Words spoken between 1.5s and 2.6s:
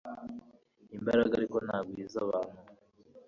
ntagwiza abantu